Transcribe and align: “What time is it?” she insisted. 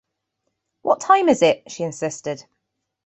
“What 0.81 0.99
time 0.99 1.29
is 1.29 1.43
it?” 1.43 1.69
she 1.71 1.83
insisted. 1.83 2.45